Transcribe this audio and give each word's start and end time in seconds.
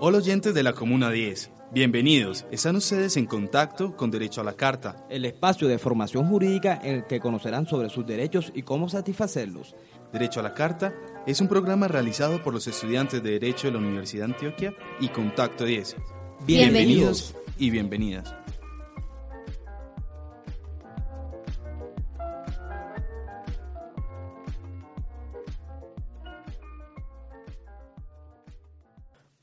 Hola 0.00 0.18
oyentes 0.18 0.54
de 0.54 0.62
la 0.62 0.74
Comuna 0.74 1.10
10. 1.10 1.50
Bienvenidos. 1.72 2.46
Están 2.52 2.76
ustedes 2.76 3.16
en 3.16 3.26
contacto 3.26 3.96
con 3.96 4.12
Derecho 4.12 4.40
a 4.40 4.44
la 4.44 4.52
Carta. 4.52 5.04
El 5.10 5.24
espacio 5.24 5.66
de 5.66 5.76
formación 5.76 6.28
jurídica 6.28 6.80
en 6.84 6.94
el 6.94 7.06
que 7.06 7.18
conocerán 7.18 7.66
sobre 7.66 7.88
sus 7.88 8.06
derechos 8.06 8.52
y 8.54 8.62
cómo 8.62 8.88
satisfacerlos. 8.88 9.74
Derecho 10.12 10.38
a 10.38 10.44
la 10.44 10.54
Carta 10.54 10.94
es 11.26 11.40
un 11.40 11.48
programa 11.48 11.88
realizado 11.88 12.40
por 12.44 12.54
los 12.54 12.68
estudiantes 12.68 13.24
de 13.24 13.32
Derecho 13.32 13.66
de 13.66 13.72
la 13.72 13.80
Universidad 13.80 14.28
de 14.28 14.34
Antioquia 14.34 14.74
y 15.00 15.08
Contacto 15.08 15.64
10. 15.64 15.96
Bienvenidos 16.46 17.34
y 17.58 17.70
bienvenidas. 17.70 18.32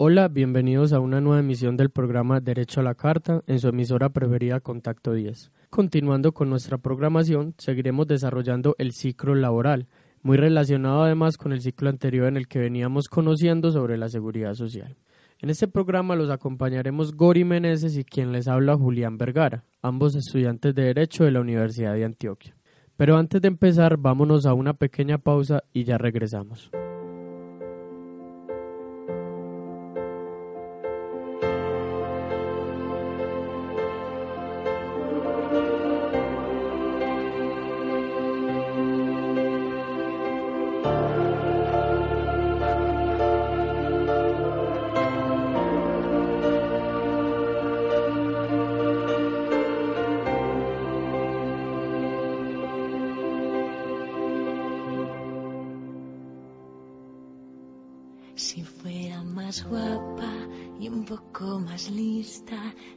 Hola, 0.07 0.27
bienvenidos 0.27 0.93
a 0.93 0.99
una 0.99 1.19
nueva 1.19 1.39
emisión 1.39 1.77
del 1.77 1.89
programa 1.89 2.39
Derecho 2.39 2.79
a 2.79 2.83
la 2.83 2.93
Carta 2.93 3.41
en 3.47 3.57
su 3.57 3.69
emisora 3.69 4.09
preferida 4.09 4.59
Contacto 4.59 5.13
10. 5.13 5.51
Continuando 5.71 6.31
con 6.31 6.47
nuestra 6.47 6.77
programación, 6.77 7.55
seguiremos 7.57 8.05
desarrollando 8.05 8.75
el 8.77 8.91
ciclo 8.91 9.33
laboral, 9.33 9.87
muy 10.21 10.37
relacionado 10.37 11.01
además 11.01 11.37
con 11.37 11.53
el 11.53 11.61
ciclo 11.61 11.89
anterior 11.89 12.27
en 12.27 12.37
el 12.37 12.47
que 12.47 12.59
veníamos 12.59 13.07
conociendo 13.07 13.71
sobre 13.71 13.97
la 13.97 14.07
seguridad 14.07 14.53
social. 14.53 14.95
En 15.39 15.49
este 15.49 15.67
programa 15.67 16.15
los 16.15 16.29
acompañaremos 16.29 17.15
Gori 17.15 17.43
Meneses 17.43 17.97
y 17.97 18.03
quien 18.03 18.31
les 18.31 18.47
habla 18.47 18.77
Julián 18.77 19.17
Vergara, 19.17 19.63
ambos 19.81 20.13
estudiantes 20.15 20.75
de 20.75 20.83
Derecho 20.83 21.23
de 21.23 21.31
la 21.31 21.41
Universidad 21.41 21.95
de 21.95 22.05
Antioquia. 22.05 22.55
Pero 22.95 23.17
antes 23.17 23.41
de 23.41 23.47
empezar, 23.47 23.97
vámonos 23.97 24.45
a 24.45 24.53
una 24.53 24.75
pequeña 24.75 25.17
pausa 25.17 25.63
y 25.73 25.83
ya 25.83 25.97
regresamos. 25.97 26.69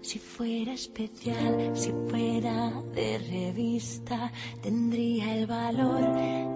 Si 0.08 0.18
fuera 0.18 0.72
especial, 0.72 1.76
si 1.76 1.92
fuera 2.08 2.72
de 2.94 3.18
revista, 3.18 4.32
tendría 4.62 5.36
el 5.36 5.46
valor 5.46 6.00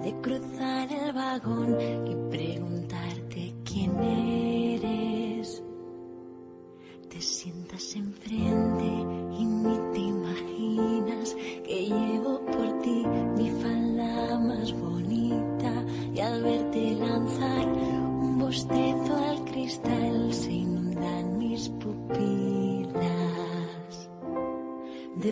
de 0.02 0.18
cruzar 0.22 0.90
el 0.90 1.12
vagón 1.12 1.76
y 2.06 2.30
preguntarte 2.30 3.54
quién 3.62 4.00
eres. 4.00 5.62
Te 7.10 7.20
sientas 7.20 7.94
enfrente 7.94 9.21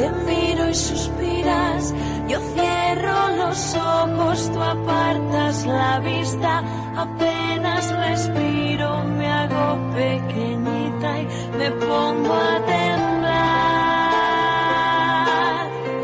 Te 0.00 0.10
miro 0.26 0.68
y 0.68 0.74
suspiras. 0.74 1.94
Yo 2.28 2.38
cierro 2.54 3.28
los 3.36 3.76
ojos, 3.76 4.50
tú 4.52 4.60
apartas 4.62 5.64
la 5.66 6.00
vista. 6.00 6.62
Apenas 6.96 7.94
respiro, 8.08 9.04
me 9.04 9.28
hago 9.28 9.78
pequeñita 9.94 11.20
y 11.20 11.28
me 11.58 11.70
pongo 11.72 12.34
a 12.34 12.64
temblar. 12.66 13.30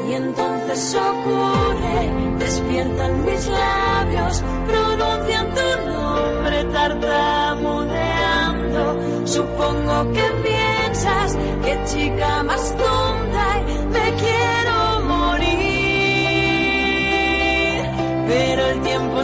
Y 0.08 0.12
entonces 0.12 0.94
ocurre, 0.94 2.10
despiertan 2.38 3.24
mis 3.24 3.48
labios, 3.48 4.44
pronuncian 4.66 5.54
tu 5.54 5.60
nombre 5.90 6.64
tartamudeando. 6.64 9.26
Supongo 9.26 10.12
que 10.12 10.30
piensas 10.44 11.36
que 11.64 11.82
chica 11.86 12.42
más 12.42 12.76
tonta 12.76 12.95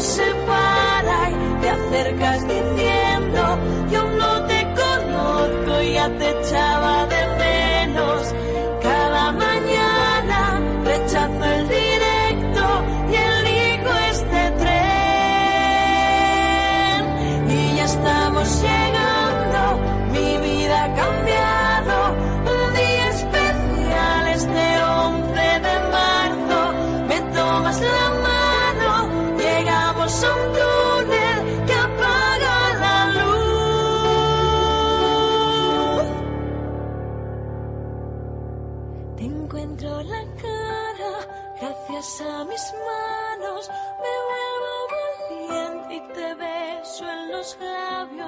el 0.02 0.08
tiempo 0.08 0.08
se 0.08 0.34
para 0.46 1.30
y 1.30 1.60
te 1.60 1.70
acercas 1.70 2.48
diciendo, 2.48 3.58
yo 3.90 4.02
no 4.04 4.46
te 4.46 4.66
conozco, 4.74 5.82
ya 5.82 6.08
te 6.18 6.30
echaba 6.30 6.81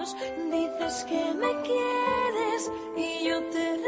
Dices 0.04 1.04
que 1.04 1.32
me 1.32 1.50
quieres 1.62 2.70
y 2.94 3.25
yo 3.26 3.42
te 3.44 3.78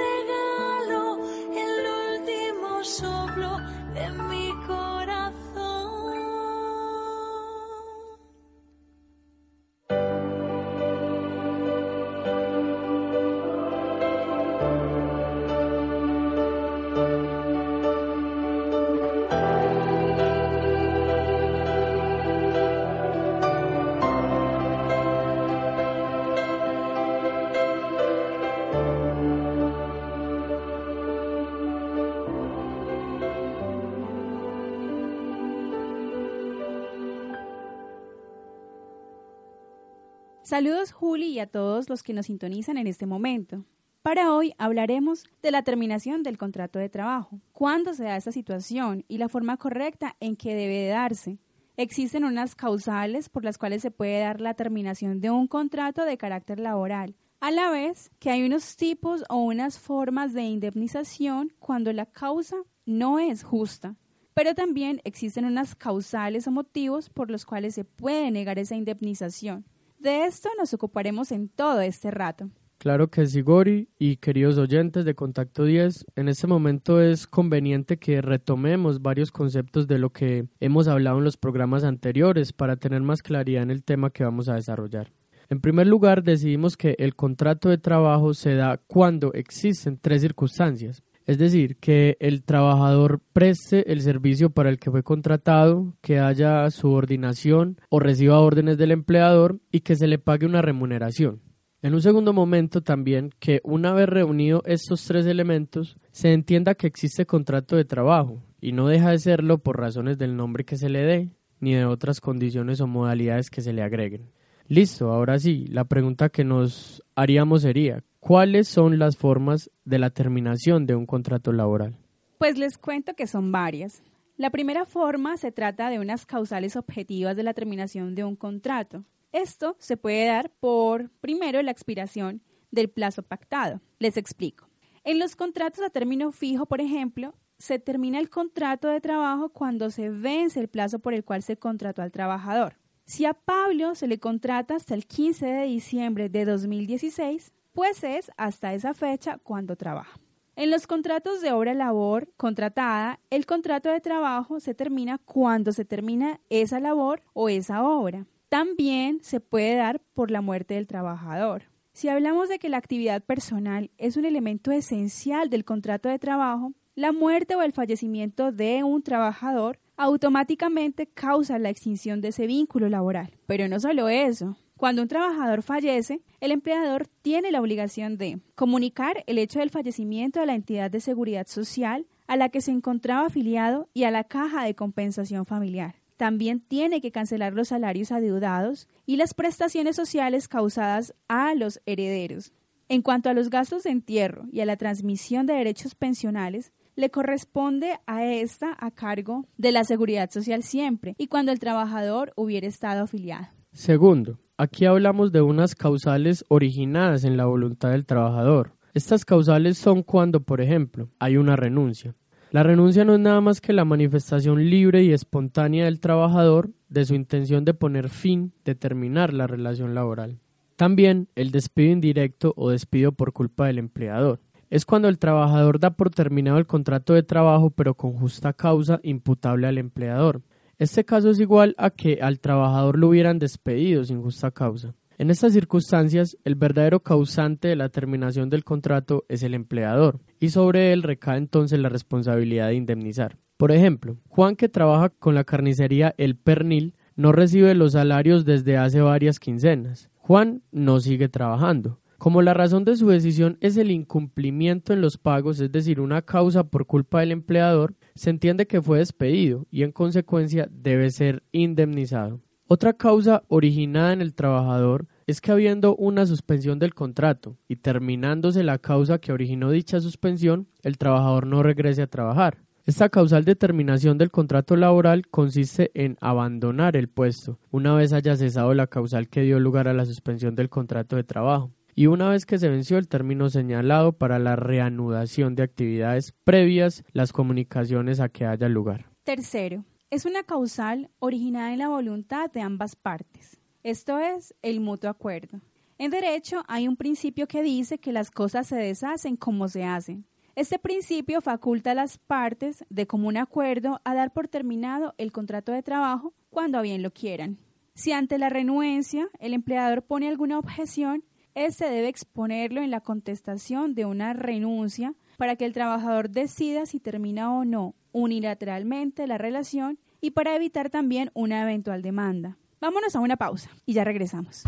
Saludos 40.47 40.93
Juli 40.93 41.27
y 41.27 41.41
a 41.41 41.48
todos 41.48 41.89
los 41.89 42.04
que 42.04 42.13
nos 42.13 42.27
sintonizan 42.27 42.78
en 42.78 42.87
este 42.87 43.04
momento. 43.04 43.65
Para 44.03 44.33
hoy 44.33 44.54
hablaremos 44.59 45.25
de 45.43 45.51
la 45.51 45.63
terminación 45.63 46.22
del 46.22 46.39
contrato 46.39 46.78
de 46.78 46.89
trabajo, 46.89 47.41
cuándo 47.51 47.95
se 47.95 48.04
da 48.04 48.16
esa 48.16 48.31
situación 48.31 49.04
y 49.09 49.19
la 49.19 49.28
forma 49.28 49.57
correcta 49.57 50.15
en 50.21 50.37
que 50.37 50.54
debe 50.54 50.87
darse. 50.87 51.41
Existen 51.77 52.25
unas 52.25 52.54
causales 52.54 53.28
por 53.28 53.45
las 53.45 53.59
cuales 53.59 53.83
se 53.83 53.91
puede 53.91 54.21
dar 54.21 54.41
la 54.41 54.54
terminación 54.54 55.21
de 55.21 55.31
un 55.31 55.48
contrato 55.48 56.04
de 56.04 56.16
carácter 56.16 56.60
laboral, 56.60 57.16
a 57.41 57.51
la 57.51 57.72
vez 57.72 58.13
que 58.21 58.31
hay 58.31 58.45
unos 58.45 58.77
tipos 58.77 59.25
o 59.28 59.39
unas 59.39 59.81
formas 59.81 60.33
de 60.33 60.42
indemnización 60.42 61.53
cuando 61.59 61.92
la 61.92 62.07
causa 62.07 62.54
no 62.84 63.19
es 63.19 63.42
justa. 63.42 63.97
Pero 64.33 64.54
también 64.54 65.01
existen 65.03 65.45
unas 65.45 65.75
causales 65.75 66.47
o 66.47 66.53
motivos 66.53 67.10
por 67.10 67.33
los 67.33 67.45
cuales 67.45 67.75
se 67.75 67.84
puede 67.84 68.31
negar 68.31 68.60
esa 68.60 68.77
indemnización. 68.77 69.65
De 69.98 70.25
esto 70.25 70.48
nos 70.59 70.72
ocuparemos 70.75 71.33
en 71.33 71.48
todo 71.48 71.81
este 71.81 72.10
rato. 72.10 72.51
Claro 72.78 73.09
que 73.09 73.27
sí, 73.27 73.41
Gori, 73.41 73.89
y 73.98 74.16
queridos 74.16 74.59
oyentes 74.59 75.04
de 75.07 75.15
Contacto 75.15 75.65
10, 75.65 76.04
en 76.15 76.28
este 76.28 76.47
momento 76.47 77.01
es 77.01 77.27
conveniente 77.27 77.97
que 77.97 78.21
retomemos 78.21 79.01
varios 79.01 79.33
conceptos 79.33 79.87
de 79.87 79.98
lo 79.98 80.10
que 80.10 80.47
hemos 80.60 80.87
hablado 80.87 81.19
en 81.19 81.25
los 81.25 81.39
programas 81.39 81.84
anteriores 81.84 82.53
para 82.53 82.77
tener 82.77 83.01
más 83.01 83.22
claridad 83.22 83.63
en 83.63 83.71
el 83.71 83.83
tema 83.83 84.10
que 84.10 84.25
vamos 84.25 84.48
a 84.48 84.54
desarrollar. 84.54 85.10
En 85.48 85.60
primer 85.60 85.87
lugar, 85.87 86.22
decidimos 86.22 86.77
que 86.77 86.97
el 86.99 87.15
contrato 87.15 87.69
de 87.71 87.78
trabajo 87.78 88.34
se 88.34 88.54
da 88.54 88.78
cuando 88.87 89.33
existen 89.33 89.99
tres 89.99 90.21
circunstancias. 90.21 91.03
Es 91.27 91.39
decir, 91.39 91.77
que 91.78 92.17
el 92.21 92.45
trabajador 92.45 93.21
preste 93.33 93.93
el 93.93 94.01
servicio 94.01 94.51
para 94.51 94.71
el 94.71 94.78
que 94.78 94.93
fue 94.93 95.03
contratado, 95.03 95.95
que 96.01 96.21
haya 96.21 96.71
subordinación 96.71 97.81
o 97.89 97.99
reciba 97.99 98.39
órdenes 98.39 98.78
del 98.78 98.93
empleador 98.93 99.59
y 99.73 99.81
que 99.81 99.97
se 99.97 100.07
le 100.07 100.19
pague 100.19 100.47
una 100.47 100.63
remuneración. 100.63 101.41
En 101.83 101.95
un 101.95 102.01
segundo 102.01 102.33
momento 102.33 102.81
también 102.81 103.31
que 103.39 103.61
una 103.65 103.93
vez 103.93 104.09
reunido 104.09 104.63
estos 104.67 105.05
tres 105.05 105.27
elementos, 105.27 105.97
se 106.13 106.33
entienda 106.33 106.75
que 106.75 106.87
existe 106.87 107.27
contrato 107.27 107.77
de 107.77 107.84
trabajo 107.84 108.43
y 108.61 108.73
no 108.73 108.87
deja 108.89 109.11
de 109.11 109.19
serlo 109.19 109.59
por 109.59 109.78
razones 109.78 110.19
del 110.19 110.37
nombre 110.37 110.65
que 110.65 110.77
se 110.77 110.89
le 110.89 111.03
dé 111.03 111.28
ni 111.61 111.75
de 111.75 111.84
otras 111.84 112.21
condiciones 112.21 112.81
o 112.81 112.87
modalidades 112.87 113.51
que 113.51 113.63
se 113.63 113.73
le 113.73 113.83
agreguen. 113.83 114.31
Listo, 114.69 115.13
ahora 115.13 115.39
sí, 115.39 115.67
la 115.69 115.84
pregunta 115.84 116.28
que 116.28 116.45
nos 116.45 117.03
haríamos 117.15 117.63
sería, 117.63 118.03
¿cuáles 118.27 118.67
son 118.67 118.99
las 118.99 119.17
formas 119.17 119.71
de 119.84 120.01
la 120.01 120.11
terminación 120.11 120.84
de 120.84 120.97
un 120.97 121.07
contrato 121.07 121.53
laboral? 121.53 121.97
Pues 122.39 122.59
les 122.59 122.77
cuento 122.77 123.15
que 123.15 123.28
son 123.28 123.53
varias. 123.53 124.03
La 124.37 124.51
primera 124.51 124.84
forma 124.84 125.37
se 125.37 125.53
trata 125.53 125.91
de 125.91 126.01
unas 126.01 126.27
causales 126.27 126.75
objetivas 126.75 127.37
de 127.37 127.45
la 127.45 127.55
terminación 127.55 128.17
de 128.17 128.25
un 128.25 128.34
contrato. 128.34 129.05
Esto 129.31 129.77
se 129.78 129.97
puede 129.97 130.27
dar 130.27 130.51
por, 130.59 131.09
primero, 131.21 131.63
la 131.63 131.71
expiración 131.71 132.43
del 132.73 132.91
plazo 132.91 133.23
pactado. 133.23 133.81
Les 134.01 134.17
explico. 134.17 134.69
En 135.05 135.21
los 135.21 135.37
contratos 135.37 135.84
a 135.84 135.91
término 135.91 136.33
fijo, 136.33 136.67
por 136.67 136.81
ejemplo, 136.81 137.33
se 137.59 137.78
termina 137.78 138.19
el 138.19 138.28
contrato 138.28 138.89
de 138.89 139.01
trabajo 139.01 139.51
cuando 139.51 139.91
se 139.91 140.11
vence 140.11 140.59
el 140.59 140.69
plazo 140.69 140.99
por 140.99 141.15
el 141.15 141.25
cual 141.25 141.45
se 141.45 141.59
contrató 141.59 142.03
al 142.03 142.11
trabajador. 142.11 142.75
Si 143.05 143.25
a 143.25 143.34
Pablo 143.34 143.95
se 143.95 144.09
le 144.09 144.19
contrata 144.19 144.75
hasta 144.75 144.95
el 144.95 145.07
15 145.07 145.47
de 145.47 145.63
diciembre 145.67 146.28
de 146.28 146.45
2016, 146.45 147.53
pues 147.77 148.03
es 148.03 148.33
hasta 148.37 148.75
esa 148.75 148.95
fecha 148.95 149.39
cuando 149.39 149.77
trabaja. 149.77 150.19
En 150.57 150.71
los 150.71 150.89
contratos 150.89 151.43
de 151.43 151.53
obra 151.53 151.75
labor 151.75 152.28
contratada, 152.37 153.21
el 153.31 153.47
contrato 153.47 153.91
de 153.91 154.01
trabajo 154.01 154.59
se 154.59 154.75
termina 154.75 155.19
cuando 155.19 155.71
se 155.71 155.84
termina 155.84 156.41
esa 156.49 156.81
labor 156.81 157.23
o 157.34 157.51
esa 157.51 157.84
obra 157.84 158.27
también 158.49 159.19
se 159.23 159.41
puede 159.41 159.77
dar 159.77 160.01
por 160.15 160.31
la 160.31 160.41
muerte 160.41 160.75
del 160.75 160.87
trabajador. 160.87 161.65
Si 161.93 162.09
hablamos 162.09 162.49
de 162.49 162.59
que 162.59 162.69
la 162.69 162.78
actividad 162.78 163.23
personal 163.23 163.91
es 163.99 164.17
un 164.17 164.25
elemento 164.25 164.71
esencial 164.71 165.51
del 165.51 165.65
contrato 165.65 166.09
de 166.09 166.19
trabajo, 166.19 166.73
la 166.95 167.13
muerte 167.13 167.57
o 167.57 167.63
el 167.63 167.73
fallecimiento 167.73 168.53
de 168.53 168.83
un 168.84 169.03
trabajador 169.03 169.78
automáticamente 169.97 171.07
causa 171.07 171.59
la 171.59 171.71
extinción 171.71 172.21
de 172.21 172.28
ese 172.28 172.47
vínculo 172.47 172.89
laboral. 172.89 173.33
Pero 173.47 173.69
no 173.69 173.81
solo 173.81 174.09
eso. 174.09 174.57
Cuando 174.78 175.03
un 175.03 175.09
trabajador 175.09 175.63
fallece, 175.63 176.21
el 176.41 176.53
empleador 176.53 177.07
tiene 177.23 177.51
la 177.51 177.61
obligación 177.61 178.19
de 178.19 178.41
comunicar 178.55 179.25
el 179.27 179.39
hecho 179.39 179.61
del 179.61 179.71
fallecimiento 179.71 180.41
a 180.41 180.47
la 180.47 180.55
entidad 180.55 180.91
de 180.91 181.01
seguridad 181.01 181.47
social 181.47 182.07
a 182.27 182.37
la 182.37 182.49
que 182.51 182.61
se 182.61 182.73
encontraba 182.73 183.27
afiliado 183.27 183.89
y 183.95 184.05
a 184.05 184.11
la 184.11 184.25
caja 184.25 184.65
de 184.65 184.75
compensación 184.75 185.47
familiar 185.47 185.97
también 186.17 186.61
tiene 186.61 187.01
que 187.01 187.13
cancelar 187.13 187.53
los 187.53 187.69
salarios 187.69 188.11
adeudados 188.11 188.89
y 189.05 189.17
las 189.17 189.34
prestaciones 189.34 189.97
sociales 189.97 190.49
causadas 190.49 191.15
a 191.28 191.55
los 191.55 191.81
herederos. 191.87 192.53
En 192.89 193.03
cuanto 193.03 193.28
a 193.28 193.34
los 193.34 193.51
gastos 193.51 193.83
de 193.83 193.91
entierro 193.91 194.47
y 194.51 194.61
a 194.61 194.67
la 194.67 194.77
transmisión 194.77 195.47
de 195.47 195.55
derechos 195.55 195.95
pensionales, 195.95 196.73
le 196.95 197.11
corresponde 197.11 197.99
a 198.07 198.25
esta 198.25 198.75
a 198.78 198.91
cargo 198.91 199.45
de 199.59 199.73
la 199.73 199.84
seguridad 199.84 200.31
social 200.31 200.63
siempre 200.63 201.15
y 201.19 201.27
cuando 201.27 201.53
el 201.53 201.59
trabajador 201.59 202.33
hubiera 202.37 202.67
estado 202.67 203.05
afiliado. 203.05 203.49
Segundo, 203.73 204.39
aquí 204.56 204.84
hablamos 204.84 205.32
de 205.32 205.42
unas 205.42 205.74
causales 205.74 206.44
originadas 206.48 207.24
en 207.24 207.36
la 207.36 207.47
voluntad 207.47 207.91
del 207.91 208.06
trabajador. 208.06 208.72
Estas 208.94 209.24
causales 209.24 209.78
son 209.78 210.03
cuando, 210.03 210.41
por 210.41 210.60
ejemplo, 210.60 211.10
hay 211.18 211.36
una 211.36 211.56
renuncia, 211.56 212.14
la 212.53 212.62
renuncia 212.62 213.04
no 213.04 213.14
es 213.14 213.20
nada 213.20 213.41
más 213.41 213.60
que 213.60 213.72
la 213.72 213.84
manifestación 213.84 214.70
libre 214.70 215.03
y 215.03 215.12
espontánea 215.12 215.84
del 215.84 216.00
trabajador 216.00 216.70
de 216.88 217.04
su 217.04 217.14
intención 217.14 217.64
de 217.64 217.74
poner 217.74 218.08
fin, 218.08 218.53
de 218.64 218.74
terminar 218.76 219.32
la 219.34 219.48
relación 219.48 219.94
laboral. 219.94 220.38
También 220.76 221.28
el 221.34 221.50
despido 221.50 221.91
indirecto 221.91 222.54
o 222.56 222.70
despido 222.70 223.12
por 223.12 223.32
culpa 223.32 223.66
del 223.66 223.78
empleador. 223.78 224.41
Es 224.70 224.86
cuando 224.86 225.08
el 225.08 225.18
trabajador 225.18 225.80
da 225.80 225.91
por 225.91 226.10
terminado 226.10 226.58
el 226.58 226.66
contrato 226.66 227.14
de 227.14 227.22
trabajo 227.22 227.70
pero 227.70 227.94
con 227.94 228.12
justa 228.12 228.53
causa 228.53 229.00
imputable 229.03 229.66
al 229.66 229.78
empleador. 229.78 230.42
Este 230.78 231.05
caso 231.07 231.31
es 231.31 231.41
igual 231.41 231.75
a 231.78 231.89
que 231.89 232.19
al 232.21 232.39
trabajador 232.39 232.99
lo 232.99 233.09
hubieran 233.09 233.39
despedido 233.39 234.05
sin 234.05 234.21
justa 234.21 234.51
causa. 234.51 234.95
En 235.17 235.31
estas 235.31 235.55
circunstancias, 235.55 236.37
el 236.45 236.55
verdadero 236.55 237.01
causante 237.01 237.69
de 237.69 237.77
la 237.77 237.89
terminación 237.89 238.51
del 238.51 238.65
contrato 238.65 239.25
es 239.31 239.43
el 239.43 239.55
empleador, 239.55 240.21
y 240.39 240.51
sobre 240.51 240.93
él 240.93 241.03
recae 241.03 241.39
entonces 241.39 241.78
la 241.78 241.89
responsabilidad 241.89 242.69
de 242.69 242.75
indemnizar. 242.75 243.39
Por 243.57 243.73
ejemplo, 243.73 244.19
Juan 244.28 244.55
que 244.55 244.69
trabaja 244.69 245.09
con 245.09 245.34
la 245.34 245.45
carnicería 245.45 246.15
El 246.19 246.37
Pernil 246.37 246.95
no 247.15 247.33
recibe 247.33 247.75
los 247.75 247.93
salarios 247.93 248.45
desde 248.45 248.77
hace 248.77 249.01
varias 249.01 249.41
quincenas. 249.41 250.11
Juan 250.19 250.63
no 250.73 251.01
sigue 251.01 251.31
trabajando. 251.31 252.01
Como 252.19 252.43
la 252.43 252.53
razón 252.53 252.84
de 252.84 252.97
su 252.97 253.09
decisión 253.09 253.57
es 253.63 253.78
el 253.78 253.91
incumplimiento 253.91 254.93
en 254.93 255.01
los 255.01 255.17
pagos, 255.17 255.61
es 255.61 255.73
decir, 255.73 256.00
una 256.00 256.21
causa 256.23 256.64
por 256.64 256.87
culpa 256.87 257.21
del 257.21 257.33
empleador, 257.33 257.95
se 258.16 258.30
entiende 258.30 258.66
que 258.66 258.82
fue 258.82 258.99
despedido 258.99 259.66
y 259.70 259.82
en 259.82 259.92
consecuencia 259.92 260.68
debe 260.70 261.11
ser 261.11 261.42
indemnizado. 261.52 262.40
Otra 262.66 262.94
causa 262.94 263.44
originada 263.46 264.12
en 264.12 264.20
el 264.20 264.35
trabajador 264.35 265.06
es 265.26 265.40
que 265.40 265.52
habiendo 265.52 265.94
una 265.94 266.26
suspensión 266.26 266.80
del 266.80 266.94
contrato 266.94 267.56
y 267.68 267.76
terminándose 267.76 268.64
la 268.64 268.78
causa 268.78 269.18
que 269.18 269.32
originó 269.32 269.70
dicha 269.70 270.00
suspensión, 270.00 270.66
el 270.82 270.99
trabajador 270.99 271.46
no 271.46 271.62
regrese 271.62 272.02
a 272.02 272.08
trabajar. 272.08 272.58
Esta 272.85 273.08
causal 273.08 273.44
determinación 273.44 274.16
del 274.16 274.30
contrato 274.30 274.76
laboral 274.76 275.26
consiste 275.28 275.90
en 275.94 276.16
abandonar 276.20 276.96
el 276.96 277.08
puesto 277.08 277.58
una 277.70 277.94
vez 277.94 278.12
haya 278.12 278.37
cesado 278.37 278.75
la 278.75 278.87
causal 278.87 279.28
que 279.28 279.42
dio 279.42 279.58
lugar 279.61 279.88
a 279.88 279.92
la 279.92 280.06
suspensión 280.06 280.54
del 280.54 280.68
contrato 280.68 281.16
de 281.16 281.25
trabajo 281.25 281.73
y 281.96 282.06
una 282.06 282.28
vez 282.28 282.44
que 282.44 282.58
se 282.58 282.68
venció 282.68 282.98
el 282.98 283.08
término 283.08 283.48
señalado 283.48 284.12
para 284.12 284.38
la 284.38 284.54
reanudación 284.54 285.56
de 285.56 285.64
actividades 285.64 286.32
previas 286.44 287.02
las 287.12 287.32
comunicaciones 287.32 288.20
a 288.20 288.28
que 288.28 288.44
haya 288.44 288.68
lugar. 288.68 289.06
Tercero, 289.24 289.84
es 290.10 290.26
una 290.26 290.44
causal 290.44 291.10
originada 291.18 291.72
en 291.72 291.80
la 291.80 291.88
voluntad 291.88 292.52
de 292.52 292.60
ambas 292.60 292.94
partes, 292.94 293.60
esto 293.82 294.18
es, 294.18 294.54
el 294.62 294.80
mutuo 294.80 295.08
acuerdo. 295.08 295.60
En 295.96 296.10
derecho 296.10 296.64
hay 296.68 296.86
un 296.86 296.96
principio 296.96 297.48
que 297.48 297.62
dice 297.62 297.98
que 297.98 298.12
las 298.12 298.30
cosas 298.30 298.66
se 298.66 298.76
deshacen 298.76 299.36
como 299.36 299.68
se 299.68 299.84
hacen. 299.84 300.26
Este 300.54 300.78
principio 300.78 301.40
faculta 301.40 301.92
a 301.92 301.94
las 301.94 302.18
partes 302.18 302.84
de 302.90 303.06
común 303.06 303.36
acuerdo 303.36 304.00
a 304.04 304.14
dar 304.14 304.32
por 304.32 304.48
terminado 304.48 305.14
el 305.16 305.32
contrato 305.32 305.72
de 305.72 305.82
trabajo 305.82 306.34
cuando 306.50 306.82
bien 306.82 307.02
lo 307.02 307.10
quieran. 307.10 307.58
Si 307.94 308.12
ante 308.12 308.38
la 308.38 308.50
renuencia 308.50 309.28
el 309.38 309.54
empleador 309.54 310.02
pone 310.02 310.28
alguna 310.28 310.58
objeción, 310.58 311.24
éste 311.56 311.88
debe 311.90 312.08
exponerlo 312.08 312.82
en 312.82 312.92
la 312.92 313.00
contestación 313.00 313.94
de 313.94 314.04
una 314.04 314.34
renuncia 314.34 315.14
para 315.38 315.56
que 315.56 315.64
el 315.64 315.72
trabajador 315.72 316.30
decida 316.30 316.86
si 316.86 317.00
termina 317.00 317.52
o 317.52 317.64
no 317.64 317.94
unilateralmente 318.12 319.26
la 319.26 319.38
relación 319.38 319.98
y 320.20 320.30
para 320.30 320.54
evitar 320.54 320.90
también 320.90 321.30
una 321.34 321.62
eventual 321.62 322.02
demanda. 322.02 322.56
Vámonos 322.80 323.16
a 323.16 323.20
una 323.20 323.36
pausa 323.36 323.70
y 323.84 323.94
ya 323.94 324.04
regresamos. 324.04 324.62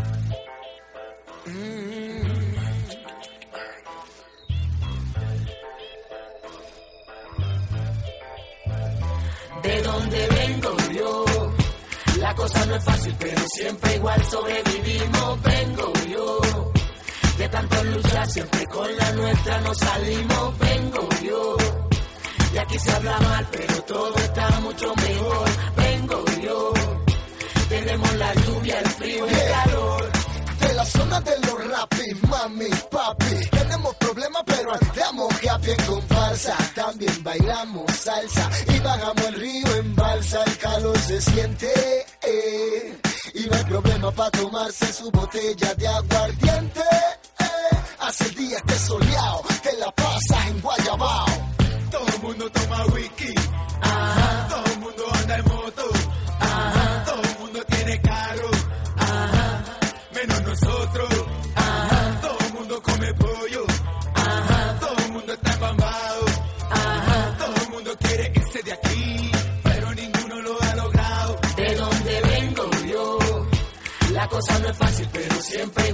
De 9.63 9.81
dónde 9.81 10.27
vengo 10.31 10.77
yo, 10.93 11.25
la 12.19 12.35
cosa 12.35 12.65
no 12.65 12.75
es 12.75 12.83
fácil, 12.83 13.15
pero 13.19 13.41
siempre 13.47 13.95
igual 13.95 14.23
sobrevivimos. 14.23 15.43
Vengo 15.43 15.93
yo 16.09 16.69
De 17.39 17.47
tanto 17.47 17.83
luchar 17.85 18.29
siempre 18.29 18.65
con 18.67 18.97
la 18.97 19.11
nuestra 19.13 19.61
nos 19.61 19.77
salimos, 19.77 20.59
vengo 20.59 21.09
yo. 21.23 21.57
Y 22.53 22.57
aquí 22.57 22.77
se 22.79 22.91
habla 22.91 23.17
mal, 23.21 23.47
pero 23.51 23.81
todo 23.83 24.15
está 24.17 24.59
mucho 24.59 24.93
mejor, 24.95 25.49
vengo 25.77 26.25
yo. 26.43 26.73
Tenemos 27.69 28.13
la 28.15 28.33
lluvia, 28.33 28.79
el 28.79 28.89
frío 28.89 29.25
y 29.25 29.33
el 29.33 29.51
calor. 29.51 30.11
De 30.59 30.73
la 30.73 30.85
zona 30.85 31.21
de 31.21 31.39
los 31.39 31.67
rapis, 31.71 32.23
mami, 32.27 32.69
papi. 32.91 33.49
Tenemos 33.51 33.95
problemas, 33.95 34.43
pero 34.45 34.73
andamos 34.73 35.33
happy 35.49 35.71
en 35.71 35.85
comparsa. 35.85 36.57
También 36.75 37.23
bailamos 37.23 37.89
salsa 37.95 38.49
y 38.67 38.79
bajamos 38.79 39.25
el 39.27 39.33
río 39.35 39.75
en 39.77 39.95
balsa. 39.95 40.43
El 40.43 40.57
calor 40.57 40.97
se 40.99 41.21
siente. 41.21 41.71
eh, 42.23 42.97
Y 43.33 43.45
no 43.47 43.55
hay 43.55 43.63
problema 43.63 44.11
para 44.11 44.31
tomarse 44.31 44.91
su 44.91 45.09
botella 45.11 45.73
de 45.75 45.87
aguardiente. 45.87 46.81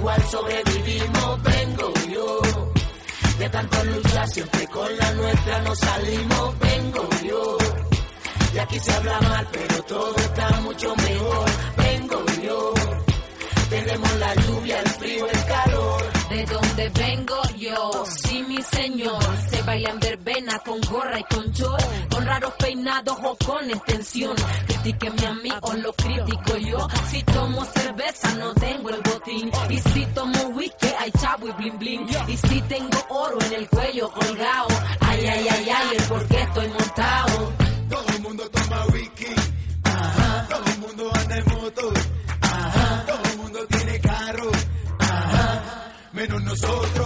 Igual 0.06 0.22
sobrevivimos, 0.30 1.42
vengo 1.42 1.92
yo. 2.14 2.40
De 3.40 3.48
tanto 3.50 3.84
luchar 3.84 4.28
siempre 4.28 4.66
con 4.68 4.96
la 4.96 5.12
nuestra 5.14 5.58
nos 5.62 5.78
salimos, 5.78 6.58
vengo 6.60 7.08
yo. 7.24 7.58
Y 8.54 8.58
aquí 8.58 8.78
se 8.78 8.92
habla 8.92 9.20
mal, 9.20 9.48
pero 9.50 9.82
todo 9.82 10.16
está 10.16 10.60
mucho 10.60 10.94
mejor, 10.94 11.48
vengo 11.76 12.24
yo. 12.40 12.74
Tenemos 13.68 14.14
la 14.16 14.34
lluvia, 14.36 14.78
el 14.78 14.88
frío, 14.90 15.26
el 15.28 15.44
calor. 15.44 16.02
De 16.30 16.46
donde 16.46 16.88
vengo 16.90 17.45
yo, 17.68 18.04
sí 18.06 18.42
mi 18.44 18.62
señor, 18.62 19.22
se 19.50 19.62
baila 19.62 19.90
en 19.90 20.00
verbena 20.00 20.58
con 20.64 20.80
gorra 20.82 21.18
y 21.18 21.24
con 21.24 21.50
short, 21.52 21.82
con 22.10 22.26
raros 22.26 22.52
peinados 22.58 23.18
o 23.22 23.36
con 23.36 23.70
extensión. 23.70 24.36
Critíqueme 24.66 25.26
a 25.26 25.34
mí 25.34 25.50
o 25.62 25.72
lo 25.74 25.92
critico 25.92 26.56
yo. 26.58 26.88
Si 27.10 27.22
tomo 27.24 27.64
cerveza 27.64 28.34
no 28.34 28.54
tengo 28.54 28.90
el 28.90 29.00
botín, 29.02 29.50
y 29.70 29.78
si 29.78 30.06
tomo 30.06 30.42
whisky 30.54 30.88
hay 30.98 31.10
chavo 31.12 31.48
y 31.48 31.52
bling 31.52 31.78
bling, 31.78 32.06
y 32.28 32.36
si 32.36 32.60
tengo 32.62 32.98
oro 33.10 33.38
en 33.42 33.52
el 33.54 33.68
cuello 33.68 34.10
colgado, 34.10 34.68
ay 35.00 35.26
ay 35.26 35.48
ay 35.48 35.68
ay, 35.68 35.96
el 35.96 36.04
por 36.04 36.26
qué 36.28 36.42
estoy 36.42 36.68
montado. 36.68 37.52
Todo 37.90 38.06
el 38.08 38.22
mundo 38.22 38.50
toma 38.50 38.86
whisky. 38.92 39.34
Ajá. 39.84 40.46
Todo 40.48 40.64
el 40.72 40.78
mundo 40.78 41.10
anda 41.14 41.38
en 41.38 41.44
moto. 41.44 41.92
Ajá. 42.40 43.04
Todo 43.06 43.30
el 43.30 43.36
mundo 43.38 43.66
tiene 43.68 44.00
carro. 44.00 44.50
Ajá. 44.98 45.92
Menos 46.12 46.42
nosotros. 46.42 47.05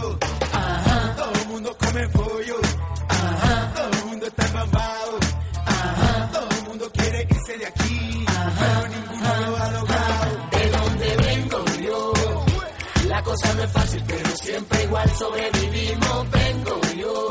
Sobrevivimos, 15.08 16.30
vengo 16.30 16.80
yo. 16.96 17.28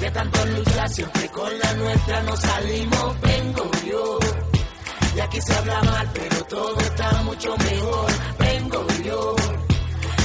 De 0.00 0.10
tanto 0.10 0.46
luchar 0.46 0.88
siempre 0.90 1.28
con 1.30 1.58
la 1.58 1.72
nuestra 1.74 2.22
nos 2.22 2.40
salimos, 2.40 3.20
vengo 3.20 3.70
yo. 3.86 4.18
Y 5.16 5.20
aquí 5.20 5.40
se 5.40 5.54
habla 5.54 5.82
mal, 5.82 6.10
pero 6.12 6.44
todo 6.44 6.80
está 6.80 7.22
mucho 7.22 7.56
mejor, 7.56 8.10
vengo 8.38 8.86
yo. 9.04 9.36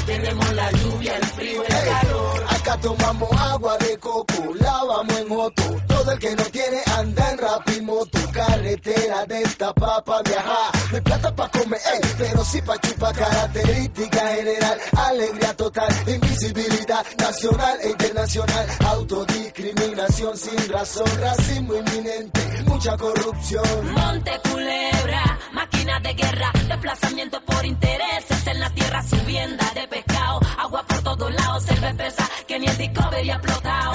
Tenemos 0.05 0.53
la 0.53 0.71
lluvia, 0.71 1.15
el 1.17 1.25
frío, 1.25 1.63
el 1.63 1.85
calor. 1.85 2.45
Acá 2.49 2.77
tomamos 2.81 3.31
agua 3.33 3.77
de 3.77 3.97
coco, 3.99 4.53
lavamos 4.59 5.19
en 5.19 5.27
moto. 5.27 5.88
Todo 6.09 6.17
el 6.17 6.21
que 6.21 6.35
no 6.35 6.43
tiene 6.45 6.81
anda 6.97 7.31
en 7.31 7.37
rapimoto. 7.37 8.19
Carretera 8.31 9.25
de 9.27 9.41
esta 9.43 9.71
papa 9.73 10.23
viajar. 10.23 10.71
No 10.89 10.95
hay 10.95 11.01
plata 11.01 11.35
pa' 11.35 11.49
comer, 11.49 11.79
ey, 11.93 12.01
pero 12.17 12.43
sí 12.43 12.61
pa' 12.63 12.79
chupar. 12.79 13.15
Característica 13.15 14.27
general, 14.29 14.79
alegría 14.97 15.55
total, 15.55 15.87
invisibilidad 16.07 17.05
nacional 17.19 17.77
e 17.83 17.89
internacional. 17.89 18.67
Autodiscriminación 18.87 20.35
sin 20.35 20.69
razón, 20.69 21.21
racismo 21.21 21.75
inminente, 21.75 22.63
mucha 22.65 22.97
corrupción. 22.97 23.93
Monte 23.93 24.31
Culebra, 24.49 25.39
máquina 25.51 25.99
de 25.99 26.13
guerra, 26.15 26.51
desplazamiento 26.67 27.39
por 27.45 27.63
intereses 27.65 28.47
en 28.47 28.59
la 28.59 28.69
tierra, 28.71 29.03
subienda 29.03 29.71
de 29.75 29.87
pescado, 29.87 30.39
agua 30.57 30.83
por 30.87 31.03
todos 31.03 31.31
lados, 31.35 31.65
cerveza 31.65 32.27
que 32.47 32.57
ni 32.57 32.65
el 32.65 32.77
Discovery 32.77 33.29
ha 33.29 33.35
explotado. 33.35 33.93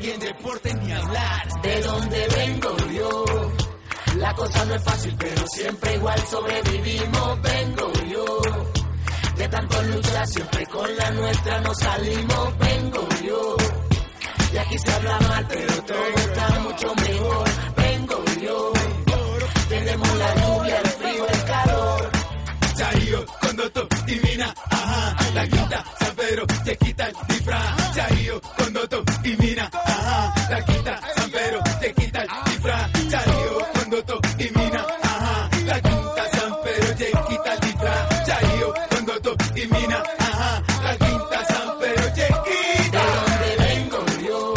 Y 0.00 0.10
en 0.10 0.20
deporte 0.20 0.74
ni 0.74 0.92
hablar. 0.92 1.62
de 1.62 1.82
donde 1.82 2.28
vengo 2.28 2.76
yo. 2.92 3.24
La 4.16 4.34
cosa 4.34 4.64
no 4.64 4.74
es 4.74 4.84
fácil, 4.84 5.14
pero 5.18 5.46
siempre 5.48 5.94
igual 5.94 6.20
sobrevivimos, 6.26 7.42
vengo 7.42 7.92
yo. 8.10 8.40
De 9.36 9.48
tanto 9.48 9.82
luchar 9.82 10.26
siempre 10.26 10.66
con 10.66 10.96
la 10.96 11.10
nuestra 11.10 11.60
nos 11.60 11.78
salimos, 11.78 12.58
vengo 12.58 13.08
yo. 13.24 13.56
Y 14.52 14.56
aquí 14.56 14.78
se 14.78 14.92
habla 14.92 15.20
mal, 15.20 15.46
pero 15.48 15.82
todo 15.84 16.08
está 16.16 16.58
mucho 16.60 16.94
mejor, 16.94 17.48
vengo 17.76 18.24
yo. 18.40 18.72
Tenemos 19.68 20.14
la 20.18 20.34
lluvia, 20.34 20.80
el 20.80 20.90
frío, 20.90 21.28
el 21.28 21.44
calor. 21.44 22.10
Chayo, 22.76 23.26
condoto, 23.40 23.88
divina, 24.06 24.54
ajá. 24.70 25.16
La 25.34 25.46
quinta, 25.46 25.84
Pedro, 26.28 26.46
quita 26.78 27.06
el 27.08 27.14
disfraz. 27.28 27.94
Chayo, 27.94 28.40
condoto, 28.58 29.02
divina, 29.22 29.70
ajá. 29.72 30.34
La 30.50 30.62
quinta, 30.62 31.00
San 31.16 31.30
Pedro, 31.30 31.60
te 31.80 31.94
quita 31.94 32.22
el 32.22 32.28
disfraz. 32.44 32.92
Chayo, 33.08 33.58
condoto, 33.74 34.20
divina, 34.36 34.86
ajá. 35.02 35.50
La 35.64 35.80
quinta, 35.80 36.24
San 36.32 36.52
Pedro, 36.62 36.94
te 36.96 37.06
quita 37.06 37.54
el 37.54 37.60
disfraz. 37.60 38.26
Chayo, 38.26 38.74
condoto, 38.90 39.36
divina, 39.54 40.02
ajá. 40.18 40.62
La 40.82 40.96
quinta, 40.98 41.44
San 41.46 41.78
Pedro, 41.78 42.12
te 42.12 42.20
De 42.20 42.28
quita. 42.28 43.02
donde 43.14 43.56
vengo 43.64 44.04
yo. 44.28 44.54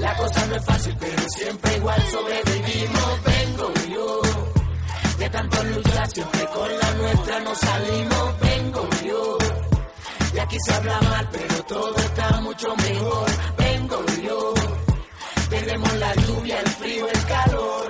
La 0.00 0.16
cosa 0.16 0.46
no 0.46 0.56
es 0.56 0.64
fácil, 0.64 0.96
pero 0.98 1.22
siempre 1.28 1.76
igual 1.76 2.02
sobrevivimos, 2.10 3.24
vengo 3.24 3.72
yo. 3.94 4.22
De 5.18 5.28
tanto 5.28 5.62
luchar 5.64 6.10
siempre 6.10 6.46
con 6.46 6.78
la 6.78 6.90
nuestra 6.94 7.40
nos 7.40 7.58
salimos, 7.58 8.40
vengo. 8.40 8.88
Y 8.89 8.89
aquí 10.50 10.58
habla 10.72 11.00
mal, 11.02 11.28
pero 11.30 11.64
todo 11.68 11.96
está 11.96 12.40
mucho 12.40 12.74
mejor, 12.76 13.28
vengo 13.56 13.96
yo. 14.26 14.54
Tenemos 15.48 15.98
la 15.98 16.14
lluvia, 16.14 16.60
el 16.60 16.68
frío, 16.68 17.06
el 17.06 17.26
calor. 17.26 17.86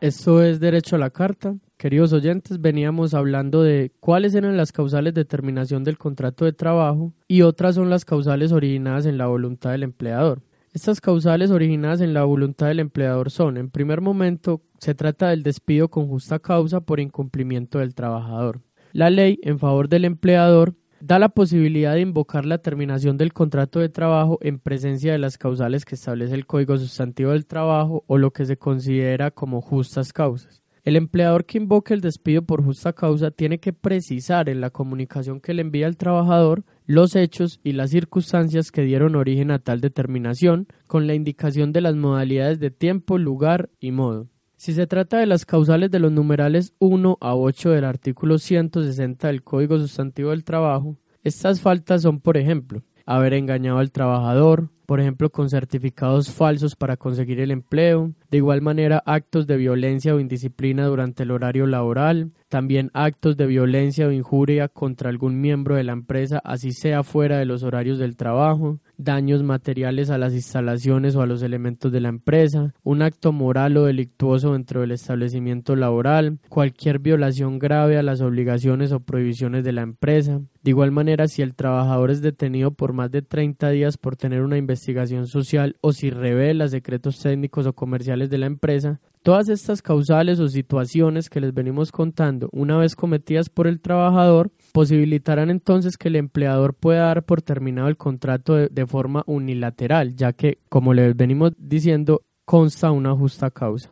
Esto 0.00 0.42
es 0.42 0.60
Derecho 0.60 0.96
a 0.96 0.98
la 0.98 1.10
Carta. 1.10 1.56
Queridos 1.76 2.12
oyentes, 2.12 2.60
veníamos 2.60 3.14
hablando 3.14 3.62
de 3.62 3.92
cuáles 4.00 4.34
eran 4.34 4.56
las 4.56 4.70
causales 4.72 5.14
de 5.14 5.24
terminación 5.24 5.82
del 5.82 5.98
contrato 5.98 6.44
de 6.44 6.52
trabajo 6.52 7.12
y 7.26 7.42
otras 7.42 7.74
son 7.74 7.90
las 7.90 8.04
causales 8.04 8.52
originadas 8.52 9.06
en 9.06 9.18
la 9.18 9.26
voluntad 9.26 9.70
del 9.70 9.82
empleador. 9.82 10.42
Estas 10.72 11.00
causales 11.00 11.50
originadas 11.50 12.00
en 12.00 12.14
la 12.14 12.24
voluntad 12.24 12.68
del 12.68 12.78
empleador 12.78 13.30
son, 13.30 13.56
en 13.56 13.70
primer 13.70 14.00
momento, 14.00 14.62
se 14.78 14.94
trata 14.94 15.30
del 15.30 15.42
despido 15.42 15.88
con 15.88 16.06
justa 16.06 16.38
causa 16.38 16.80
por 16.80 17.00
incumplimiento 17.00 17.80
del 17.80 17.94
trabajador. 17.94 18.60
La 18.92 19.10
ley 19.10 19.38
en 19.42 19.58
favor 19.58 19.88
del 19.88 20.04
empleador 20.04 20.74
da 21.00 21.18
la 21.18 21.30
posibilidad 21.30 21.94
de 21.94 22.02
invocar 22.02 22.44
la 22.44 22.58
terminación 22.58 23.16
del 23.16 23.32
contrato 23.32 23.80
de 23.80 23.88
trabajo 23.88 24.38
en 24.42 24.58
presencia 24.58 25.12
de 25.12 25.18
las 25.18 25.38
causales 25.38 25.84
que 25.84 25.94
establece 25.94 26.34
el 26.34 26.46
Código 26.46 26.76
Sustantivo 26.76 27.30
del 27.30 27.46
Trabajo 27.46 28.04
o 28.06 28.18
lo 28.18 28.32
que 28.32 28.44
se 28.44 28.56
considera 28.56 29.30
como 29.30 29.60
justas 29.60 30.12
causas. 30.12 30.62
El 30.82 30.96
empleador 30.96 31.44
que 31.44 31.58
invoque 31.58 31.92
el 31.92 32.00
despido 32.00 32.42
por 32.42 32.64
justa 32.64 32.94
causa 32.94 33.30
tiene 33.30 33.58
que 33.58 33.74
precisar 33.74 34.48
en 34.48 34.62
la 34.62 34.70
comunicación 34.70 35.40
que 35.40 35.52
le 35.52 35.60
envía 35.60 35.86
al 35.86 35.98
trabajador 35.98 36.64
los 36.86 37.16
hechos 37.16 37.60
y 37.62 37.72
las 37.72 37.90
circunstancias 37.90 38.72
que 38.72 38.82
dieron 38.82 39.14
origen 39.14 39.50
a 39.50 39.58
tal 39.58 39.80
determinación, 39.80 40.68
con 40.86 41.06
la 41.06 41.14
indicación 41.14 41.72
de 41.72 41.82
las 41.82 41.96
modalidades 41.96 42.60
de 42.60 42.70
tiempo, 42.70 43.18
lugar 43.18 43.68
y 43.78 43.92
modo. 43.92 44.28
Si 44.60 44.74
se 44.74 44.86
trata 44.86 45.16
de 45.16 45.24
las 45.24 45.46
causales 45.46 45.90
de 45.90 46.00
los 46.00 46.12
numerales 46.12 46.74
1 46.80 47.16
a 47.18 47.34
8 47.34 47.70
del 47.70 47.84
artículo 47.86 48.36
160 48.36 49.28
del 49.28 49.42
Código 49.42 49.78
Sustantivo 49.78 50.32
del 50.32 50.44
Trabajo, 50.44 50.98
estas 51.22 51.62
faltas 51.62 52.02
son, 52.02 52.20
por 52.20 52.36
ejemplo, 52.36 52.82
haber 53.06 53.32
engañado 53.32 53.78
al 53.78 53.90
trabajador, 53.90 54.68
por 54.84 55.00
ejemplo 55.00 55.30
con 55.30 55.48
certificados 55.48 56.30
falsos 56.30 56.76
para 56.76 56.98
conseguir 56.98 57.40
el 57.40 57.52
empleo, 57.52 58.12
de 58.30 58.36
igual 58.36 58.60
manera 58.60 59.02
actos 59.06 59.46
de 59.46 59.56
violencia 59.56 60.14
o 60.14 60.20
indisciplina 60.20 60.84
durante 60.84 61.22
el 61.22 61.30
horario 61.30 61.66
laboral, 61.66 62.32
también 62.50 62.90
actos 62.92 63.38
de 63.38 63.46
violencia 63.46 64.08
o 64.08 64.12
injuria 64.12 64.68
contra 64.68 65.08
algún 65.08 65.40
miembro 65.40 65.76
de 65.76 65.84
la 65.84 65.92
empresa, 65.92 66.38
así 66.44 66.72
sea 66.72 67.02
fuera 67.02 67.38
de 67.38 67.46
los 67.46 67.62
horarios 67.62 67.98
del 67.98 68.16
trabajo, 68.16 68.78
daños 69.04 69.42
materiales 69.42 70.10
a 70.10 70.18
las 70.18 70.34
instalaciones 70.34 71.16
o 71.16 71.22
a 71.22 71.26
los 71.26 71.42
elementos 71.42 71.90
de 71.92 72.00
la 72.00 72.08
empresa, 72.08 72.74
un 72.82 73.02
acto 73.02 73.32
moral 73.32 73.76
o 73.76 73.84
delictuoso 73.84 74.52
dentro 74.52 74.80
del 74.80 74.92
establecimiento 74.92 75.76
laboral, 75.76 76.38
cualquier 76.48 76.98
violación 76.98 77.58
grave 77.58 77.98
a 77.98 78.02
las 78.02 78.20
obligaciones 78.20 78.92
o 78.92 79.00
prohibiciones 79.00 79.64
de 79.64 79.72
la 79.72 79.82
empresa. 79.82 80.40
De 80.62 80.70
igual 80.70 80.90
manera, 80.90 81.26
si 81.26 81.42
el 81.42 81.54
trabajador 81.54 82.10
es 82.10 82.20
detenido 82.20 82.72
por 82.72 82.92
más 82.92 83.10
de 83.10 83.22
30 83.22 83.70
días 83.70 83.96
por 83.96 84.16
tener 84.16 84.42
una 84.42 84.58
investigación 84.58 85.26
social 85.26 85.76
o 85.80 85.92
si 85.92 86.10
revela 86.10 86.68
secretos 86.68 87.18
técnicos 87.20 87.66
o 87.66 87.72
comerciales 87.72 88.28
de 88.30 88.38
la 88.38 88.46
empresa, 88.46 89.00
Todas 89.22 89.50
estas 89.50 89.82
causales 89.82 90.40
o 90.40 90.48
situaciones 90.48 91.28
que 91.28 91.42
les 91.42 91.52
venimos 91.52 91.92
contando, 91.92 92.48
una 92.52 92.78
vez 92.78 92.96
cometidas 92.96 93.50
por 93.50 93.66
el 93.66 93.78
trabajador, 93.78 94.50
posibilitarán 94.70 95.50
entonces 95.50 95.96
que 95.96 96.08
el 96.08 96.16
empleador 96.16 96.74
pueda 96.74 97.06
dar 97.06 97.24
por 97.24 97.42
terminado 97.42 97.88
el 97.88 97.96
contrato 97.96 98.54
de, 98.54 98.86
forma 98.86 99.22
unilateral, 99.26 100.16
ya 100.16 100.32
que, 100.32 100.58
como 100.68 100.94
les 100.94 101.16
venimos 101.16 101.52
diciendo, 101.58 102.22
consta 102.44 102.90
una 102.90 103.14
justa 103.14 103.50
causa. 103.50 103.90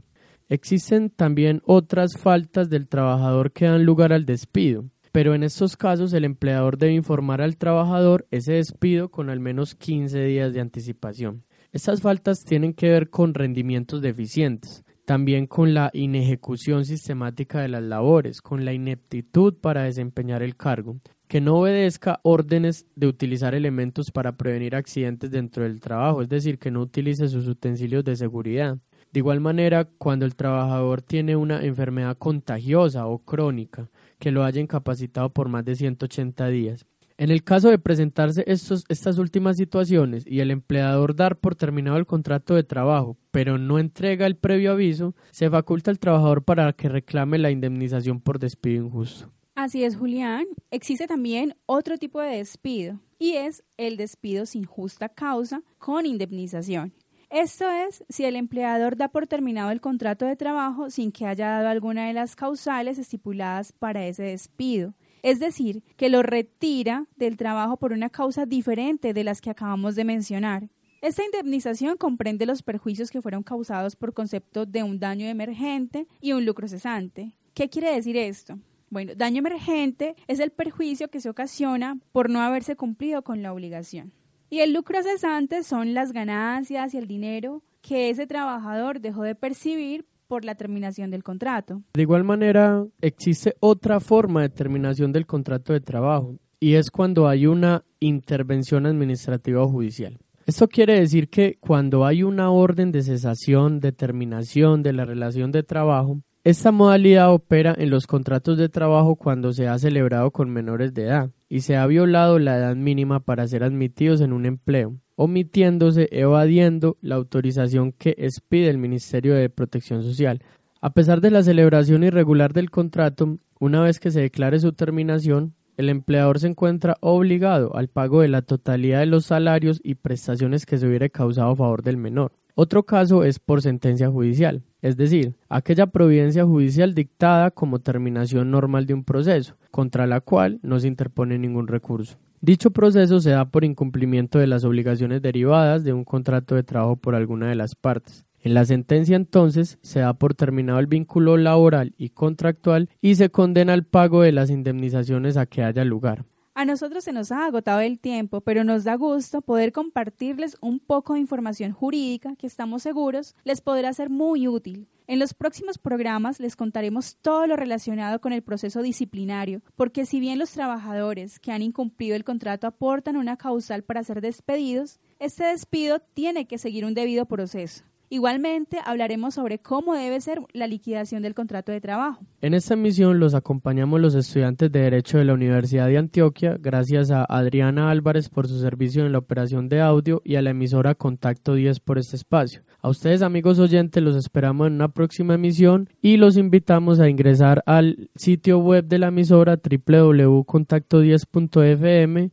Existen 0.49 1.11
también 1.11 1.61
otras 1.65 2.17
faltas 2.17 2.71
del 2.71 2.89
trabajador 2.89 3.53
que 3.53 3.67
dan 3.67 3.85
lugar 3.85 4.13
al 4.13 4.25
despido, 4.25 4.87
pero 5.13 5.35
en 5.35 5.43
estos 5.43 5.77
casos 5.77 6.13
el 6.13 6.25
empleador 6.25 6.79
debe 6.79 6.95
informar 6.95 7.43
al 7.43 7.57
trabajador 7.57 8.27
ese 8.31 8.55
despido 8.55 9.11
con 9.11 9.31
al 9.31 9.41
menos 9.41 9.75
15 9.75 10.25
días 10.25 10.55
de 10.55 10.61
anticipación. 10.61 11.45
Estas 11.71 12.01
faltas 12.01 12.45
tienen 12.45 12.73
que 12.73 12.89
ver 12.89 13.11
con 13.11 13.35
rendimientos 13.35 14.01
deficientes, 14.01 14.85
también 15.09 15.47
con 15.47 15.73
la 15.73 15.89
inejecución 15.95 16.85
sistemática 16.85 17.63
de 17.63 17.69
las 17.69 17.83
labores, 17.83 18.43
con 18.43 18.67
la 18.67 18.75
ineptitud 18.75 19.55
para 19.55 19.85
desempeñar 19.85 20.43
el 20.43 20.55
cargo, 20.55 20.99
que 21.29 21.41
no 21.41 21.61
obedezca 21.61 22.21
órdenes 22.25 22.85
de 22.95 23.07
utilizar 23.07 23.55
elementos 23.55 24.11
para 24.11 24.37
prevenir 24.37 24.77
accidentes 24.77 25.31
dentro 25.31 25.63
del 25.63 25.81
trabajo, 25.81 26.21
es 26.21 26.29
decir, 26.29 26.59
que 26.59 26.71
no 26.71 26.83
utilice 26.83 27.27
sus 27.29 27.49
utensilios 27.49 28.05
de 28.05 28.17
seguridad. 28.17 28.77
De 29.11 29.21
igual 29.21 29.41
manera, 29.41 29.87
cuando 29.87 30.27
el 30.27 30.37
trabajador 30.37 31.01
tiene 31.01 31.37
una 31.37 31.65
enfermedad 31.65 32.19
contagiosa 32.19 33.07
o 33.07 33.21
crónica 33.21 33.89
que 34.19 34.31
lo 34.31 34.45
haya 34.45 34.61
incapacitado 34.61 35.31
por 35.31 35.49
más 35.49 35.65
de 35.65 35.75
180 35.75 36.49
días, 36.49 36.85
en 37.19 37.31
el 37.31 37.43
caso 37.43 37.69
de 37.69 37.79
presentarse 37.79 38.45
estas 38.47 39.19
últimas 39.19 39.57
situaciones 39.57 40.25
y 40.25 40.39
el 40.39 40.53
empleador 40.53 41.17
dar 41.17 41.37
por 41.37 41.57
terminado 41.57 41.97
el 41.97 42.07
contrato 42.07 42.55
de 42.55 42.63
trabajo, 42.63 43.19
pero 43.33 43.59
no 43.59 43.81
entrega 43.81 44.25
el 44.25 44.37
previo 44.37 44.73
aviso, 44.73 45.17
se 45.33 45.51
faculta 45.51 45.91
al 45.91 45.99
trabajador 45.99 46.45
para 46.45 46.73
que 46.73 46.89
reclame 46.89 47.39
la 47.39 47.51
indemnización 47.51 48.21
por 48.21 48.39
despido 48.39 48.87
injusto. 48.87 49.33
Así 49.57 49.83
es, 49.83 49.97
Julián. 49.97 50.47
Existe 50.71 51.09
también 51.09 51.57
otro 51.67 51.99
tipo 51.99 52.21
de 52.21 52.37
despido 52.37 53.01
y 53.19 53.33
es 53.33 53.65
el 53.77 53.97
despido 53.97 54.47
sin 54.47 54.63
justa 54.63 55.09
causa 55.09 55.63
con 55.79 56.07
indemnización. 56.07 56.95
Esto 57.31 57.69
es 57.69 58.05
si 58.09 58.25
el 58.25 58.37
empleador 58.37 58.97
da 58.97 59.09
por 59.09 59.27
terminado 59.27 59.73
el 59.73 59.81
contrato 59.81 60.25
de 60.25 60.37
trabajo 60.37 60.89
sin 60.89 61.11
que 61.11 61.27
haya 61.27 61.49
dado 61.49 61.69
alguna 61.69 62.07
de 62.07 62.13
las 62.13 62.37
causales 62.37 62.97
estipuladas 62.97 63.73
para 63.73 64.07
ese 64.07 64.23
despido 64.23 64.95
es 65.23 65.41
decir, 65.41 65.83
que 65.97 66.09
lo 66.09 66.23
retira 66.23 67.07
del 67.17 67.37
trabajo 67.37 67.77
por 67.77 67.93
una 67.93 68.11
causa 68.11 68.47
diferente 68.47 69.13
de 69.13 69.25
las 69.25 69.41
que 69.41 69.51
acabamos 69.51 69.95
de 69.95 70.05
mencionar. 70.05 70.69
Esta 71.01 71.25
indemnización 71.25 71.97
comprende 71.97 72.45
los 72.45 72.63
perjuicios 72.63 73.11
que 73.11 73.23
fueron 73.23 73.45
causados 73.45 73.95
por 73.95 74.15
concepto 74.15 74.67
de 74.67 74.83
un 74.83 74.99
daño 74.99 75.27
emergente 75.27 76.09
y 76.21 76.33
un 76.33 76.45
lucro 76.45 76.67
cesante. 76.67 77.37
¿Qué 77.55 77.69
quiere 77.69 77.95
decir 77.95 78.17
esto? 78.17 78.59
Bueno, 78.91 79.13
daño 79.15 79.39
emergente 79.39 80.17
es 80.27 80.41
el 80.41 80.51
perjuicio 80.51 81.09
que 81.09 81.21
se 81.21 81.29
ocasiona 81.29 81.99
por 82.11 82.31
no 82.31 82.41
haberse 82.41 82.75
cumplido 82.75 83.23
con 83.23 83.43
la 83.43 83.53
obligación. 83.53 84.13
Y 84.51 84.61
el 84.61 84.73
lucro 84.73 85.03
cesante 85.03 85.63
son 85.63 85.95
las 85.95 86.13
ganancias 86.13 86.95
y 86.95 86.99
el 86.99 87.07
dinero 87.07 87.63
que 87.83 88.11
ese 88.11 88.27
trabajador 88.27 89.01
dejó 89.01 89.23
de 89.23 89.35
percibir 89.35 90.07
por 90.29 90.45
la 90.45 90.55
terminación 90.55 91.11
del 91.11 91.25
contrato. 91.25 91.83
De 91.95 92.03
igual 92.03 92.23
manera, 92.23 92.85
existe 93.01 93.57
otra 93.61 93.99
forma 93.99 94.43
de 94.43 94.51
terminación 94.51 95.11
del 95.11 95.27
contrato 95.27 95.73
de 95.73 95.81
trabajo 95.81 96.37
y 96.61 96.75
es 96.75 96.91
cuando 96.91 97.27
hay 97.27 97.47
una 97.47 97.85
intervención 97.99 98.87
administrativa 98.87 99.63
o 99.63 99.69
judicial. 99.69 100.19
Esto 100.47 100.69
quiere 100.69 101.01
decir 101.01 101.29
que 101.29 101.57
cuando 101.61 102.07
hay 102.07 102.23
una 102.23 102.51
orden 102.51 102.93
de 102.93 103.03
cesación, 103.03 103.81
de 103.81 103.93
terminación 103.93 104.83
de 104.83 104.93
la 104.93 105.05
relación 105.05 105.51
de 105.51 105.63
trabajo, 105.63 106.21
esta 106.45 106.73
modalidad 106.73 107.33
opera 107.33 107.75
en 107.77 107.91
los 107.91 108.07
contratos 108.07 108.57
de 108.57 108.69
trabajo 108.69 109.17
cuando 109.17 109.53
se 109.53 109.69
ha 109.69 109.79
celebrado 109.79 110.31
con 110.31 110.51
menores 110.51 110.95
de 110.95 111.03
edad 111.03 111.31
y 111.49 111.61
se 111.61 111.77
ha 111.77 111.87
violado 111.87 112.39
la 112.39 112.57
edad 112.57 112.77
mínima 112.77 113.21
para 113.21 113.47
ser 113.47 113.65
admitidos 113.65 114.21
en 114.21 114.33
un 114.33 114.47
empleo 114.47 114.97
omitiéndose, 115.19 116.09
evadiendo 116.13 116.97
la 117.01 117.17
autorización 117.17 117.91
que 117.91 118.15
expide 118.19 118.71
el 118.71 118.79
Ministerio 118.79 119.35
de 119.35 119.51
Protección 119.51 120.05
Social. 120.05 120.41
A 120.81 120.95
pesar 120.95 121.21
de 121.21 121.33
la 121.33 121.43
celebración 121.43 122.05
irregular 122.05 122.53
del 122.53 122.71
contrato, 122.71 123.37
una 123.59 123.83
vez 123.83 123.99
que 123.99 124.13
se 124.13 124.21
declare 124.21 124.61
su 124.61 124.73
terminación, 124.75 125.55
el 125.77 125.89
empleador 125.89 126.39
se 126.39 126.47
encuentra 126.47 126.99
obligado 127.01 127.75
al 127.75 127.89
pago 127.89 128.21
de 128.21 128.29
la 128.29 128.43
totalidad 128.43 129.01
de 129.01 129.07
los 129.07 129.27
salarios 129.27 129.81
y 129.83 129.97
prestaciones 129.97 130.67
que 130.67 130.79
se 130.79 130.87
hubiera 130.87 131.09
causado 131.09 131.51
a 131.51 131.57
favor 131.57 131.83
del 131.83 131.97
menor. 131.97 132.31
Otro 132.55 132.85
caso 132.85 133.25
es 133.25 133.41
por 133.41 133.61
sentencia 133.61 134.09
judicial, 134.09 134.63
es 134.83 134.97
decir, 134.97 135.35
aquella 135.49 135.89
providencia 135.89 136.45
judicial 136.45 136.95
dictada 136.95 137.51
como 137.51 137.81
terminación 137.81 138.53
normal 138.53 138.87
de 138.87 138.95
un 138.95 139.03
proceso, 139.03 139.57
contra 139.73 140.07
la 140.07 140.21
cual 140.21 140.61
no 140.63 140.79
se 140.79 140.87
interpone 140.87 141.39
ningún 141.39 141.67
recurso. 141.67 142.19
Dicho 142.41 142.71
proceso 142.71 143.21
se 143.21 143.31
da 143.31 143.47
por 143.51 143.65
incumplimiento 143.65 144.39
de 144.39 144.47
las 144.47 144.65
obligaciones 144.65 145.21
derivadas 145.23 145.83
de 145.83 145.93
un 145.93 146.05
contrato 146.05 146.55
de 146.55 146.63
trabajo 146.63 146.97
por 146.97 147.17
alguna 147.17 147.49
de 147.49 147.57
las 147.57 147.75
partes. 147.75 148.27
En 148.41 148.55
la 148.55 148.65
sentencia 148.65 149.17
entonces 149.17 149.79
se 149.83 150.01
da 150.01 150.15
por 150.15 150.35
terminado 150.35 150.79
el 150.79 150.87
vínculo 150.87 151.37
laboral 151.37 151.95
y 151.99 152.11
contractual 152.11 152.89
y 153.01 153.17
se 153.17 153.31
condena 153.31 153.73
al 153.73 153.85
pago 153.85 154.23
de 154.23 154.31
las 154.31 154.51
indemnizaciones 154.51 155.37
a 155.37 155.47
que 155.47 155.65
haya 155.65 155.85
lugar. 155.85 156.25
A 156.55 156.65
nosotros 156.65 157.05
se 157.05 157.13
nos 157.13 157.33
ha 157.33 157.47
agotado 157.47 157.81
el 157.81 157.99
tiempo, 157.99 158.41
pero 158.41 158.63
nos 158.63 158.85
da 158.85 158.95
gusto 158.95 159.43
poder 159.43 159.73
compartirles 159.73 160.57
un 160.61 160.79
poco 160.79 161.15
de 161.15 161.21
información 161.21 161.73
jurídica 161.73 162.37
que 162.37 162.47
estamos 162.47 162.83
seguros 162.83 163.35
les 163.45 163.61
podrá 163.61 163.93
ser 163.93 164.11
muy 164.11 164.47
útil. 164.47 164.87
En 165.09 165.19
los 165.19 165.33
próximos 165.33 165.79
programas 165.79 166.39
les 166.39 166.55
contaremos 166.55 167.17
todo 167.23 167.47
lo 167.47 167.57
relacionado 167.57 168.21
con 168.21 168.35
el 168.35 168.43
proceso 168.43 168.83
disciplinario, 168.83 169.63
porque 169.75 170.05
si 170.05 170.21
bien 170.21 170.39
los 170.39 170.51
trabajadores 170.51 171.41
que 171.41 171.51
han 171.51 171.63
incumplido 171.63 172.15
el 172.15 172.25
contrato 172.25 172.67
aportan 172.67 173.17
una 173.17 173.39
causal 173.39 173.83
para 173.85 174.05
ser 174.05 174.21
despedidos, 174.21 175.01
este 175.19 175.47
despido 175.47 176.01
tiene 176.01 176.47
que 176.47 176.59
seguir 176.59 176.85
un 176.85 176.93
debido 176.93 177.25
proceso. 177.25 177.85
Igualmente 178.11 178.79
hablaremos 178.85 179.35
sobre 179.35 179.59
cómo 179.59 179.95
debe 179.95 180.21
ser 180.23 180.41
la 180.55 180.67
liquidación 180.67 181.23
del 181.23 181.35
contrato 181.35 181.73
de 181.73 181.83
trabajo. 181.83 182.25
En 182.41 182.55
esta 182.55 182.73
emisión 182.73 183.21
los 183.21 183.35
acompañamos 183.35 184.01
los 184.01 184.15
estudiantes 184.15 184.73
de 184.73 184.81
Derecho 184.81 185.19
de 185.19 185.25
la 185.25 185.35
Universidad 185.35 185.89
de 185.89 185.99
Antioquia, 185.99 186.57
gracias 186.59 187.11
a 187.11 187.25
Adriana 187.25 187.91
Álvarez 187.91 188.31
por 188.31 188.49
su 188.49 188.59
servicio 188.61 189.05
en 189.05 189.13
la 189.13 189.19
operación 189.19 189.69
de 189.69 189.83
audio 189.83 190.23
y 190.25 190.37
a 190.37 190.43
la 190.43 190.49
emisora 190.51 190.95
Contacto 190.95 191.53
10 191.53 191.81
por 191.81 191.99
este 191.99 192.17
espacio. 192.17 192.63
A 192.81 192.89
ustedes 192.89 193.21
amigos 193.21 193.59
oyentes 193.59 194.03
los 194.03 194.17
esperamos 194.17 194.69
en 194.69 194.75
una 194.75 194.89
próxima 194.89 195.35
emisión 195.35 195.91
y 196.01 196.17
los 196.17 196.39
invitamos 196.39 197.01
a 197.01 197.11
ingresar 197.11 197.63
al 197.67 198.09
sitio 198.15 198.59
web 198.61 198.87
de 198.87 199.01
la 199.01 199.09
emisora 199.09 199.59
www.contacto10.fm 199.59 202.31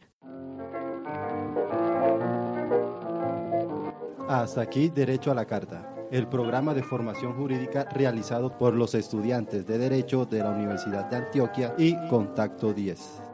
Hasta 4.42 4.60
aquí 4.60 4.90
Derecho 4.90 5.32
a 5.32 5.34
la 5.34 5.46
Carta, 5.46 5.96
el 6.12 6.28
programa 6.28 6.74
de 6.74 6.84
formación 6.84 7.36
jurídica 7.38 7.86
realizado 7.86 8.58
por 8.58 8.74
los 8.74 8.94
estudiantes 8.94 9.66
de 9.66 9.78
Derecho 9.78 10.26
de 10.26 10.40
la 10.40 10.50
Universidad 10.50 11.10
de 11.10 11.16
Antioquia 11.16 11.74
y 11.78 11.96
Contacto 12.10 12.74
10. 12.74 13.25